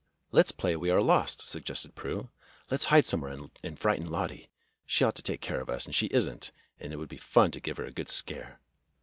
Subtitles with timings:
[0.31, 2.31] "Let's play we are lost," suggested Prue.
[2.71, 4.49] *'Let's hide somewhere and frighten Lottie.
[4.87, 7.17] She ought to take care of us, and she is n't, and it would be
[7.17, 8.59] fun to give her a good scare."